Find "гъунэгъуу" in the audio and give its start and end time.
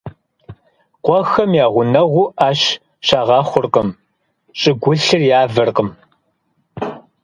1.73-2.31